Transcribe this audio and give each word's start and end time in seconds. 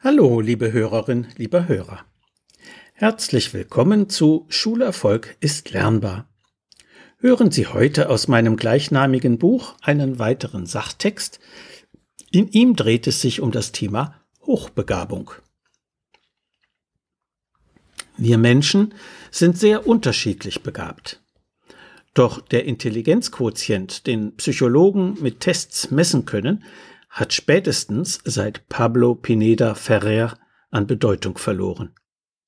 Hallo, 0.00 0.40
liebe 0.40 0.72
Hörerin, 0.72 1.26
lieber 1.38 1.66
Hörer. 1.66 2.04
Herzlich 2.92 3.52
willkommen 3.52 4.08
zu 4.08 4.46
Schulerfolg 4.48 5.36
ist 5.40 5.72
lernbar. 5.72 6.28
Hören 7.18 7.50
Sie 7.50 7.66
heute 7.66 8.08
aus 8.08 8.28
meinem 8.28 8.54
gleichnamigen 8.54 9.38
Buch 9.38 9.74
einen 9.82 10.20
weiteren 10.20 10.66
Sachtext. 10.66 11.40
In 12.30 12.46
ihm 12.46 12.76
dreht 12.76 13.08
es 13.08 13.20
sich 13.20 13.40
um 13.40 13.50
das 13.50 13.72
Thema 13.72 14.14
Hochbegabung. 14.46 15.32
Wir 18.16 18.38
Menschen 18.38 18.94
sind 19.32 19.58
sehr 19.58 19.84
unterschiedlich 19.88 20.62
begabt. 20.62 21.20
Doch 22.14 22.40
der 22.40 22.66
Intelligenzquotient, 22.66 24.06
den 24.06 24.36
Psychologen 24.36 25.16
mit 25.20 25.40
Tests 25.40 25.90
messen 25.90 26.24
können, 26.24 26.62
hat 27.08 27.32
spätestens 27.32 28.20
seit 28.24 28.68
Pablo 28.68 29.14
Pineda 29.14 29.74
Ferrer 29.74 30.38
an 30.70 30.86
Bedeutung 30.86 31.38
verloren. 31.38 31.94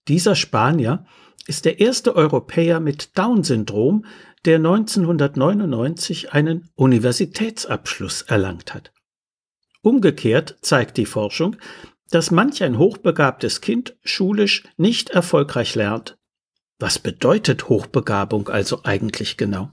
Dieser 0.09 0.35
Spanier 0.35 1.07
ist 1.47 1.65
der 1.65 1.81
erste 1.81 2.15
Europäer 2.15 2.81
mit 2.81 3.17
Down-Syndrom, 3.19 4.05
der 4.45 4.57
1999 4.57 6.33
einen 6.33 6.71
Universitätsabschluss 6.75 8.23
erlangt 8.23 8.75
hat. 8.75 8.93
Umgekehrt 9.83 10.59
zeigt 10.61 10.97
die 10.97 11.07
Forschung, 11.07 11.57
dass 12.11 12.31
manch 12.31 12.63
ein 12.63 12.79
hochbegabtes 12.79 13.61
Kind 13.61 13.97
schulisch 14.03 14.65
nicht 14.77 15.11
erfolgreich 15.11 15.75
lernt. 15.75 16.19
Was 16.79 16.99
bedeutet 16.99 17.69
Hochbegabung 17.69 18.49
also 18.49 18.81
eigentlich 18.85 19.37
genau? 19.37 19.71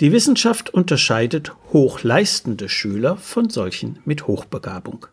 Die 0.00 0.12
Wissenschaft 0.12 0.70
unterscheidet 0.70 1.52
hochleistende 1.72 2.68
Schüler 2.68 3.16
von 3.16 3.50
solchen 3.50 3.98
mit 4.04 4.28
Hochbegabung. 4.28 5.06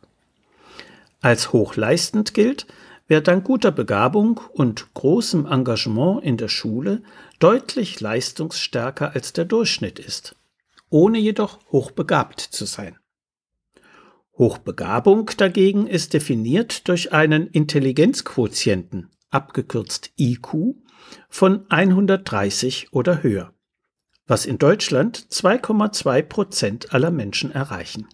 Als 1.21 1.51
hochleistend 1.51 2.35
gilt, 2.35 2.67
wer 3.07 3.21
dank 3.21 3.45
guter 3.45 3.71
Begabung 3.71 4.39
und 4.53 4.93
großem 4.93 5.47
Engagement 5.47 6.23
in 6.23 6.37
der 6.37 6.49
Schule 6.49 7.01
deutlich 7.39 7.99
leistungsstärker 7.99 9.15
als 9.15 9.33
der 9.33 9.45
Durchschnitt 9.45 9.97
ist, 9.97 10.35
ohne 10.91 11.17
jedoch 11.17 11.59
hochbegabt 11.71 12.39
zu 12.39 12.65
sein. 12.65 12.95
Hochbegabung 14.37 15.31
dagegen 15.35 15.87
ist 15.87 16.13
definiert 16.13 16.87
durch 16.87 17.11
einen 17.11 17.47
Intelligenzquotienten, 17.47 19.09
abgekürzt 19.31 20.11
IQ, 20.19 20.75
von 21.27 21.65
130 21.69 22.89
oder 22.91 23.23
höher 23.23 23.54
was 24.27 24.45
in 24.45 24.57
Deutschland 24.57 25.27
2,2 25.29 26.21
Prozent 26.23 26.93
aller 26.93 27.11
Menschen 27.11 27.51
erreichen. 27.51 28.07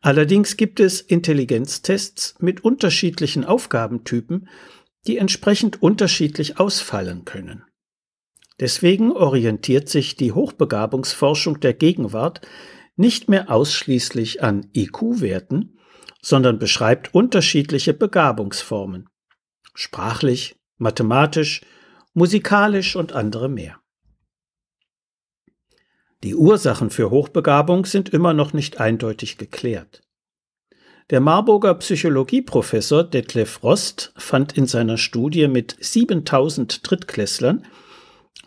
Allerdings 0.00 0.56
gibt 0.56 0.78
es 0.78 1.00
Intelligenztests 1.00 2.36
mit 2.38 2.62
unterschiedlichen 2.62 3.44
Aufgabentypen, 3.44 4.48
die 5.06 5.16
entsprechend 5.16 5.82
unterschiedlich 5.82 6.60
ausfallen 6.60 7.24
können. 7.24 7.64
Deswegen 8.60 9.12
orientiert 9.12 9.88
sich 9.88 10.16
die 10.16 10.32
Hochbegabungsforschung 10.32 11.60
der 11.60 11.74
Gegenwart 11.74 12.40
nicht 12.96 13.28
mehr 13.28 13.50
ausschließlich 13.50 14.42
an 14.42 14.68
IQ-Werten, 14.74 15.78
sondern 16.20 16.58
beschreibt 16.58 17.14
unterschiedliche 17.14 17.94
Begabungsformen 17.94 19.08
sprachlich, 19.78 20.56
mathematisch, 20.76 21.60
musikalisch 22.12 22.96
und 22.96 23.12
andere 23.12 23.48
mehr. 23.48 23.80
Die 26.24 26.34
Ursachen 26.34 26.90
für 26.90 27.10
Hochbegabung 27.10 27.86
sind 27.86 28.08
immer 28.08 28.32
noch 28.32 28.52
nicht 28.52 28.80
eindeutig 28.80 29.38
geklärt. 29.38 30.02
Der 31.10 31.20
Marburger 31.20 31.74
Psychologieprofessor 31.74 33.04
Detlef 33.04 33.62
Rost 33.62 34.12
fand 34.16 34.58
in 34.58 34.66
seiner 34.66 34.98
Studie 34.98 35.48
mit 35.48 35.76
7000 35.80 36.90
Drittklässlern, 36.90 37.64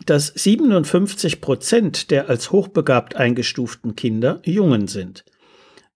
dass 0.06 0.28
57 0.28 1.40
Prozent 1.40 2.10
der 2.10 2.28
als 2.28 2.52
hochbegabt 2.52 3.16
eingestuften 3.16 3.96
Kinder 3.96 4.40
Jungen 4.44 4.86
sind. 4.86 5.24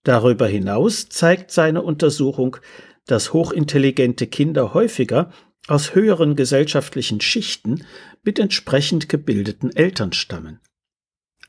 Darüber 0.03 0.49
hinaus 0.49 1.09
zeigt 1.09 1.51
seine 1.51 1.83
Untersuchung, 1.83 2.56
dass 3.06 3.33
hochintelligente 3.33 4.27
Kinder 4.27 4.72
häufiger 4.75 5.31
aus 5.69 5.95
höheren 5.95 6.37
gesellschaftlichen 6.37 7.21
Schichten 7.21 7.84
mit 8.22 8.39
entsprechend 8.39 9.09
gebildeten 9.09 9.75
Eltern 9.75 10.12
stammen. 10.12 10.61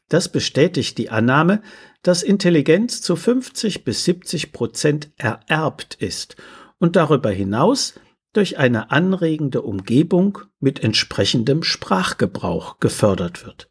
Das 0.09 0.29
bestätigt 0.29 0.97
die 0.97 1.09
Annahme, 1.09 1.61
dass 2.01 2.23
Intelligenz 2.23 3.01
zu 3.01 3.15
50 3.15 3.83
bis 3.83 4.05
70 4.05 4.53
Prozent 4.53 5.11
ererbt 5.17 5.95
ist 5.95 6.37
und 6.79 6.95
darüber 6.95 7.29
hinaus 7.29 7.99
durch 8.33 8.57
eine 8.57 8.91
anregende 8.91 9.61
Umgebung 9.61 10.39
mit 10.59 10.83
entsprechendem 10.83 11.63
Sprachgebrauch 11.63 12.79
gefördert 12.79 13.45
wird. 13.45 13.69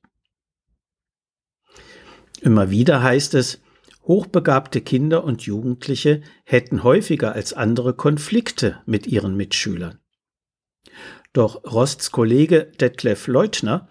Immer 2.40 2.70
wieder 2.70 3.02
heißt 3.02 3.34
es, 3.34 3.60
hochbegabte 4.02 4.80
Kinder 4.80 5.24
und 5.24 5.42
Jugendliche 5.42 6.22
hätten 6.44 6.82
häufiger 6.82 7.32
als 7.32 7.52
andere 7.54 7.94
Konflikte 7.94 8.82
mit 8.86 9.06
ihren 9.06 9.36
Mitschülern. 9.36 9.98
Doch 11.32 11.64
Rosts 11.64 12.12
Kollege 12.12 12.70
Detlef 12.80 13.26
Leutner 13.26 13.88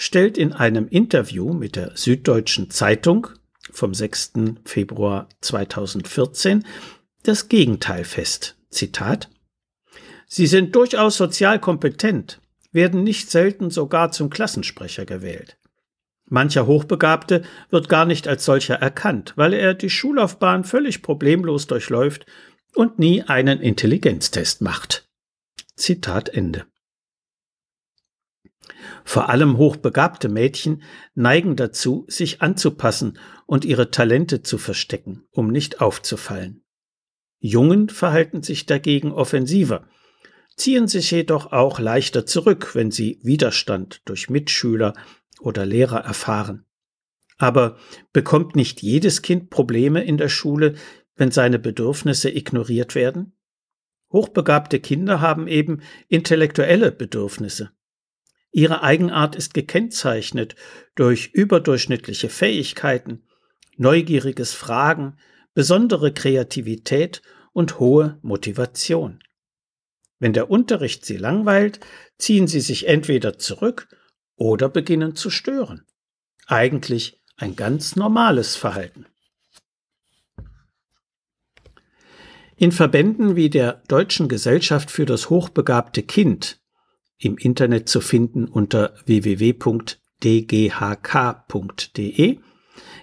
stellt 0.00 0.38
in 0.38 0.52
einem 0.52 0.86
Interview 0.86 1.52
mit 1.52 1.74
der 1.74 1.90
Süddeutschen 1.96 2.70
Zeitung 2.70 3.26
vom 3.72 3.92
6. 3.92 4.32
Februar 4.64 5.28
2014 5.40 6.64
das 7.24 7.48
Gegenteil 7.48 8.04
fest. 8.04 8.56
Zitat 8.70 9.28
Sie 10.28 10.46
sind 10.46 10.76
durchaus 10.76 11.16
sozial 11.16 11.58
kompetent, 11.58 12.40
werden 12.70 13.02
nicht 13.02 13.28
selten 13.30 13.70
sogar 13.70 14.12
zum 14.12 14.30
Klassensprecher 14.30 15.04
gewählt. 15.04 15.58
Mancher 16.26 16.66
Hochbegabte 16.66 17.42
wird 17.70 17.88
gar 17.88 18.04
nicht 18.04 18.28
als 18.28 18.44
solcher 18.44 18.76
erkannt, 18.76 19.32
weil 19.34 19.52
er 19.52 19.74
die 19.74 19.90
Schullaufbahn 19.90 20.62
völlig 20.62 21.02
problemlos 21.02 21.66
durchläuft 21.66 22.24
und 22.74 23.00
nie 23.00 23.22
einen 23.22 23.60
Intelligenztest 23.60 24.60
macht. 24.60 25.08
Zitat 25.74 26.28
Ende. 26.28 26.66
Vor 29.04 29.28
allem 29.28 29.56
hochbegabte 29.56 30.28
Mädchen 30.28 30.82
neigen 31.14 31.56
dazu, 31.56 32.04
sich 32.08 32.42
anzupassen 32.42 33.18
und 33.46 33.64
ihre 33.64 33.90
Talente 33.90 34.42
zu 34.42 34.58
verstecken, 34.58 35.24
um 35.30 35.48
nicht 35.48 35.80
aufzufallen. 35.80 36.64
Jungen 37.40 37.88
verhalten 37.88 38.42
sich 38.42 38.66
dagegen 38.66 39.12
offensiver, 39.12 39.86
ziehen 40.56 40.88
sich 40.88 41.10
jedoch 41.10 41.52
auch 41.52 41.78
leichter 41.78 42.26
zurück, 42.26 42.74
wenn 42.74 42.90
sie 42.90 43.20
Widerstand 43.22 44.02
durch 44.04 44.28
Mitschüler 44.28 44.94
oder 45.40 45.64
Lehrer 45.64 46.00
erfahren. 46.00 46.64
Aber 47.38 47.78
bekommt 48.12 48.56
nicht 48.56 48.82
jedes 48.82 49.22
Kind 49.22 49.50
Probleme 49.50 50.02
in 50.02 50.16
der 50.16 50.28
Schule, 50.28 50.74
wenn 51.14 51.30
seine 51.30 51.60
Bedürfnisse 51.60 52.30
ignoriert 52.30 52.96
werden? 52.96 53.32
Hochbegabte 54.12 54.80
Kinder 54.80 55.20
haben 55.20 55.46
eben 55.46 55.80
intellektuelle 56.08 56.90
Bedürfnisse. 56.90 57.70
Ihre 58.50 58.82
Eigenart 58.82 59.36
ist 59.36 59.54
gekennzeichnet 59.54 60.56
durch 60.94 61.30
überdurchschnittliche 61.32 62.28
Fähigkeiten, 62.28 63.26
neugieriges 63.76 64.54
Fragen, 64.54 65.18
besondere 65.54 66.12
Kreativität 66.12 67.22
und 67.52 67.78
hohe 67.78 68.18
Motivation. 68.22 69.20
Wenn 70.18 70.32
der 70.32 70.50
Unterricht 70.50 71.04
sie 71.04 71.16
langweilt, 71.16 71.80
ziehen 72.16 72.46
sie 72.46 72.60
sich 72.60 72.88
entweder 72.88 73.38
zurück 73.38 73.88
oder 74.36 74.68
beginnen 74.68 75.14
zu 75.14 75.30
stören. 75.30 75.84
Eigentlich 76.46 77.22
ein 77.36 77.54
ganz 77.54 77.94
normales 77.96 78.56
Verhalten. 78.56 79.06
In 82.56 82.72
Verbänden 82.72 83.36
wie 83.36 83.50
der 83.50 83.82
Deutschen 83.86 84.28
Gesellschaft 84.28 84.90
für 84.90 85.06
das 85.06 85.30
hochbegabte 85.30 86.02
Kind 86.02 86.60
im 87.18 87.36
Internet 87.36 87.88
zu 87.88 88.00
finden 88.00 88.46
unter 88.46 88.94
www.dghk.de, 89.04 89.58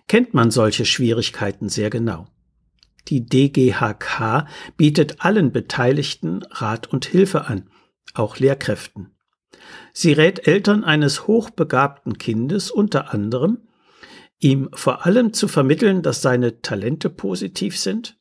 kennt 0.08 0.34
man 0.34 0.52
solche 0.52 0.86
Schwierigkeiten 0.86 1.70
sehr 1.70 1.90
genau. 1.90 2.28
Die 3.08 3.26
DGHK 3.26 4.48
bietet 4.78 5.24
allen 5.24 5.52
Beteiligten 5.52 6.44
Rat 6.50 6.88
und 6.88 7.06
Hilfe 7.06 7.46
an, 7.46 7.70
auch 8.14 8.38
Lehrkräften. 8.40 9.12
Sie 9.94 10.14
rät 10.14 10.48
Eltern 10.48 10.84
eines 10.84 11.28
hochbegabten 11.28 12.18
Kindes 12.18 12.72
unter 12.72 13.14
anderem, 13.14 13.60
ihm 14.40 14.70
vor 14.74 15.06
allem 15.06 15.34
zu 15.34 15.48
vermitteln, 15.48 16.02
dass 16.02 16.22
seine 16.22 16.62
Talente 16.62 17.10
positiv 17.10 17.78
sind, 17.80 18.18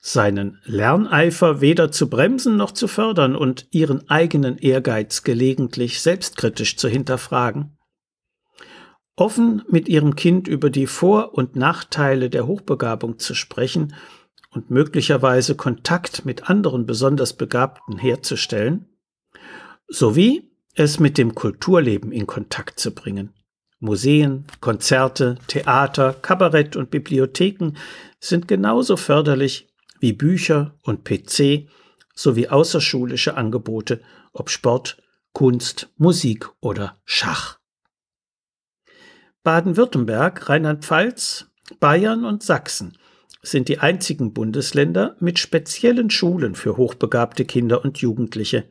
seinen 0.00 0.58
Lerneifer 0.64 1.60
weder 1.60 1.92
zu 1.92 2.08
bremsen 2.08 2.56
noch 2.56 2.72
zu 2.72 2.88
fördern 2.88 3.36
und 3.36 3.68
ihren 3.70 4.08
eigenen 4.08 4.56
Ehrgeiz 4.56 5.22
gelegentlich 5.22 6.00
selbstkritisch 6.00 6.78
zu 6.78 6.88
hinterfragen, 6.88 7.76
offen 9.14 9.62
mit 9.68 9.88
ihrem 9.88 10.16
Kind 10.16 10.48
über 10.48 10.70
die 10.70 10.86
Vor- 10.86 11.34
und 11.34 11.54
Nachteile 11.54 12.30
der 12.30 12.46
Hochbegabung 12.46 13.18
zu 13.18 13.34
sprechen 13.34 13.94
und 14.50 14.70
möglicherweise 14.70 15.54
Kontakt 15.54 16.24
mit 16.24 16.48
anderen 16.48 16.86
besonders 16.86 17.34
Begabten 17.34 17.98
herzustellen, 17.98 18.86
sowie 19.86 20.50
es 20.74 20.98
mit 20.98 21.18
dem 21.18 21.34
Kulturleben 21.34 22.10
in 22.10 22.26
Kontakt 22.26 22.80
zu 22.80 22.94
bringen. 22.94 23.34
Museen, 23.80 24.46
Konzerte, 24.60 25.36
Theater, 25.46 26.14
Kabarett 26.14 26.76
und 26.76 26.90
Bibliotheken 26.90 27.72
sind 28.18 28.48
genauso 28.48 28.96
förderlich 28.96 29.69
wie 30.00 30.12
Bücher 30.12 30.78
und 30.82 31.04
PC 31.04 31.68
sowie 32.14 32.48
außerschulische 32.48 33.36
Angebote, 33.36 34.02
ob 34.32 34.50
Sport, 34.50 35.02
Kunst, 35.32 35.88
Musik 35.96 36.50
oder 36.60 37.00
Schach. 37.04 37.58
Baden-Württemberg, 39.42 40.48
Rheinland-Pfalz, 40.48 41.46
Bayern 41.78 42.24
und 42.24 42.42
Sachsen 42.42 42.98
sind 43.42 43.68
die 43.68 43.78
einzigen 43.78 44.34
Bundesländer 44.34 45.16
mit 45.20 45.38
speziellen 45.38 46.10
Schulen 46.10 46.54
für 46.54 46.76
hochbegabte 46.76 47.44
Kinder 47.44 47.84
und 47.84 47.98
Jugendliche 47.98 48.68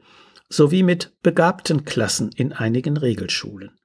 sowie 0.50 0.84
mit 0.84 1.16
begabten 1.24 1.86
Klassen 1.86 2.32
in 2.36 2.54
einigen 2.54 2.98
Regelschulen. 2.98 3.79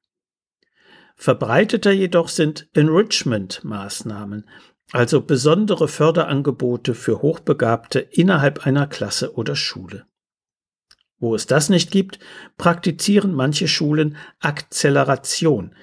Verbreiteter 1.15 1.93
jedoch 1.93 2.29
sind 2.29 2.69
Enrichment-Maßnahmen, 2.75 4.49
also 4.93 5.21
besondere 5.21 5.89
Förderangebote 5.89 6.95
für 6.95 7.23
Hochbegabte 7.23 8.01
innerhalb 8.01 8.67
einer 8.67 8.87
Klasse 8.87 9.35
oder 9.35 9.57
Schule. 9.57 10.07
Wo 11.19 11.35
es 11.35 11.47
das 11.47 11.69
nicht 11.69 11.91
gibt, 11.91 12.19
praktizieren 12.59 13.33
manche 13.33 13.69
Schulen 13.69 14.17
Akzeleration, 14.41 15.75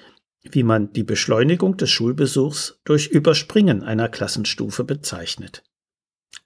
wie 0.44 0.64
man 0.64 0.92
die 0.94 1.04
Beschleunigung 1.04 1.78
des 1.78 1.90
Schulbesuchs 1.90 2.80
durch 2.84 3.08
Überspringen 3.08 3.84
einer 3.84 4.10
Klassenstufe 4.10 4.84
bezeichnet. 4.84 5.64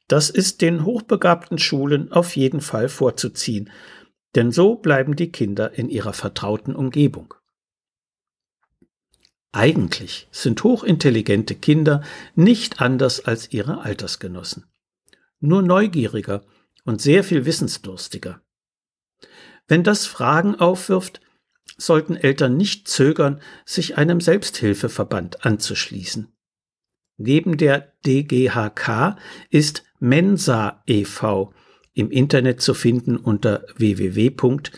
Das 0.07 0.29
ist 0.29 0.61
den 0.61 0.85
hochbegabten 0.85 1.57
Schulen 1.57 2.11
auf 2.11 2.35
jeden 2.35 2.61
Fall 2.61 2.89
vorzuziehen, 2.89 3.71
denn 4.35 4.51
so 4.51 4.75
bleiben 4.75 5.15
die 5.15 5.31
Kinder 5.31 5.73
in 5.77 5.89
ihrer 5.89 6.13
vertrauten 6.13 6.75
Umgebung. 6.75 7.33
Eigentlich 9.55 10.27
sind 10.31 10.63
hochintelligente 10.63 11.55
Kinder 11.55 12.03
nicht 12.35 12.81
anders 12.81 13.23
als 13.23 13.53
ihre 13.53 13.79
Altersgenossen, 13.85 14.65
nur 15.39 15.61
neugieriger 15.61 16.43
und 16.83 17.01
sehr 17.01 17.23
viel 17.23 17.45
wissensdurstiger. 17.45 18.41
Wenn 19.65 19.85
das 19.85 20.07
Fragen 20.07 20.55
aufwirft, 20.55 21.21
sollten 21.77 22.17
Eltern 22.17 22.57
nicht 22.57 22.89
zögern, 22.89 23.39
sich 23.63 23.97
einem 23.97 24.19
Selbsthilfeverband 24.19 25.45
anzuschließen. 25.45 26.27
Neben 27.15 27.55
der 27.55 27.93
DGHK 28.05 29.15
ist 29.51 29.85
Mensa 29.99 30.83
e.V. 30.85 31.53
im 31.93 32.11
Internet 32.11 32.59
zu 32.59 32.73
finden 32.73 33.15
unter 33.15 33.63
www.mensa.de 33.77 34.75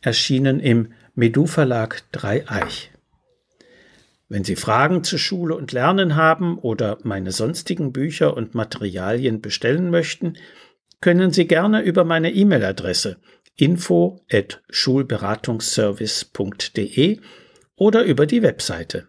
erschienen 0.00 0.60
im 0.60 0.92
Medu 1.16 1.46
Verlag 1.46 2.04
Dreieich. 2.12 2.92
Wenn 4.28 4.44
Sie 4.44 4.54
Fragen 4.54 5.02
zu 5.02 5.18
Schule 5.18 5.56
und 5.56 5.72
Lernen 5.72 6.14
haben 6.14 6.60
oder 6.60 6.98
meine 7.02 7.32
sonstigen 7.32 7.92
Bücher 7.92 8.36
und 8.36 8.54
Materialien 8.54 9.40
bestellen 9.40 9.90
möchten, 9.90 10.34
können 11.00 11.32
Sie 11.32 11.48
gerne 11.48 11.82
über 11.82 12.04
meine 12.04 12.30
E-Mail-Adresse 12.30 13.16
info 13.56 14.24
at 14.30 14.62
schulberatungsservice.de 14.70 17.18
oder 17.74 18.04
über 18.04 18.24
die 18.24 18.42
Webseite 18.42 19.08